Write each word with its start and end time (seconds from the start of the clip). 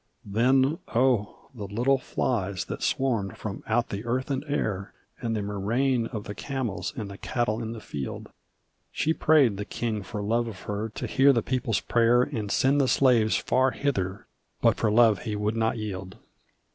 Then 0.25 0.79
oh, 0.95 1.51
the 1.53 1.67
little 1.67 1.99
flies 1.99 2.65
that 2.65 2.81
swarmed 2.81 3.37
from 3.37 3.63
out 3.67 3.89
the 3.89 4.03
earth 4.03 4.31
and 4.31 4.43
air! 4.47 4.95
And 5.19 5.35
the 5.35 5.43
murrain 5.43 6.07
of 6.07 6.23
the 6.23 6.33
camels, 6.33 6.91
and 6.95 7.21
cattle 7.21 7.61
in 7.61 7.73
the 7.73 7.79
field! 7.79 8.31
She 8.91 9.13
prayed 9.13 9.57
the 9.57 9.63
king 9.65 10.01
for 10.01 10.23
love 10.23 10.47
of 10.47 10.61
her 10.61 10.89
to 10.89 11.05
hear 11.05 11.31
the 11.31 11.43
people's 11.43 11.81
prayer 11.81 12.23
And 12.23 12.49
send 12.51 12.81
the 12.81 12.87
slaves 12.87 13.35
far 13.37 13.69
hither; 13.69 14.25
but 14.59 14.75
for 14.77 14.89
love 14.89 15.19
he 15.19 15.35
would 15.35 15.55
not 15.55 15.77
yield. 15.77 16.17